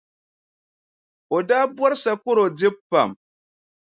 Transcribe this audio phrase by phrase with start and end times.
[1.35, 3.09] O daa bɔri sakɔro dibu pam.